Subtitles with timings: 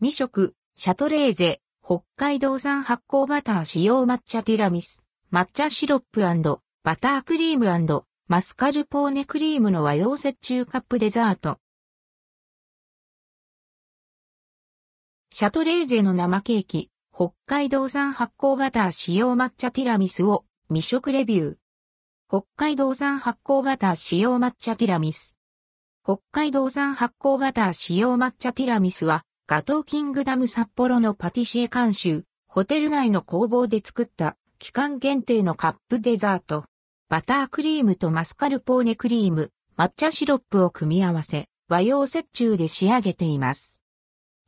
[0.00, 11.58] 未食、シャトレーゼ、北海道産発酵バター使用抹茶ティラミス、抹茶シロップバタークリームマスカルポーネクリームの和洋折衷カップデザート。
[15.32, 21.56] シャトレーゼの生ケーキ、北海道産発酵バター使用抹茶ティラミスを未食レビュー。
[22.28, 25.36] 北海道産発酵バター使用抹茶ティラミス。
[26.04, 36.66] 北海道産発酵バター使用抹茶ティラミスは、ガトーキングダム札幌のパティシエ監修、ホテル内の工房で作った期間限定のカップデザート。
[37.08, 43.80] バタークリームとマスカルポーネクリーム、抹茶シロップを組み合わせ、和洋折衷で仕上げています。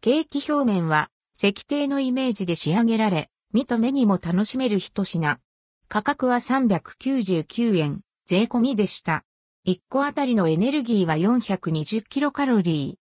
[0.02, 5.38] ケーキ表面は石庭のイメージで仕上げられ、見た目にも楽しめる一品。
[5.88, 9.24] 価格は399円、税込みでした。
[9.66, 12.99] 1個あたりのエネルギーは420キロカロリー。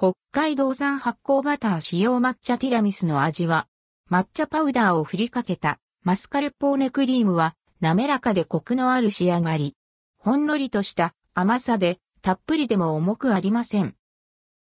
[0.00, 3.66] 北海道産発酵バター使用抹茶ティラミスの味は、
[4.08, 9.74] 抹茶パウダーを振りかけたマスカルポーネクリームは滑らかでコクのある仕上がり。
[10.16, 13.96] ほんのりとした甘さでたっぷりでも重くありません。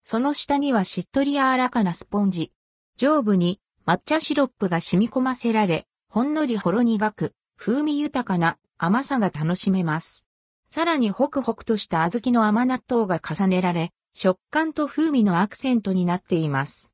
[0.03, 2.51] その下にはしっとり柔らかなスポンジ。
[2.95, 10.25] 上部に抹茶シロップが染み込ませられ、ほんのりほろ苦く、風味豊かな甘さが楽しめます。
[10.67, 16.91] さらにホクホクとした小豆の甘納豆が重ねられ、食感と風味のアクセントになっています。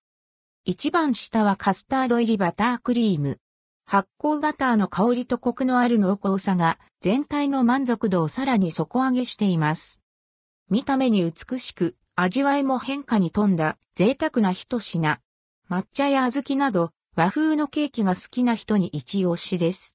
[0.65, 3.39] 一番下はカスタード入りバタークリーム。
[3.85, 10.03] 発酵バターの香りとコクのある濃厚さが全体の満足度をさらに底上げしています。
[10.69, 15.21] 見た目に美しく、味わいも変化に富んだ贅沢な一品。
[15.69, 19.91] 抹茶や小豆など和風のケーキが好きな人に一押しです。